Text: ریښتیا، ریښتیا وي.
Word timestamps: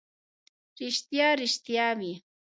ریښتیا، 0.79 1.27
ریښتیا 1.39 1.87
وي. 1.99 2.13